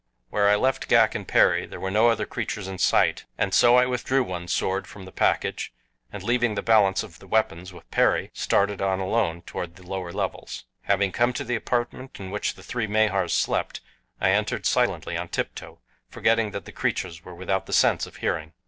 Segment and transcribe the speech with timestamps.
[0.31, 3.75] Where I left Ghak and Perry there were no other creatures in sight, and so
[3.75, 5.71] I withdrew one sword from the package,
[6.11, 10.11] and leaving the balance of the weapons with Perry, started on alone toward the lower
[10.11, 10.65] levels.
[10.85, 13.81] Having come to the apartment in which the three Mahars slept
[14.19, 18.53] I entered silently on tiptoe, forgetting that the creatures were without the sense of hearing.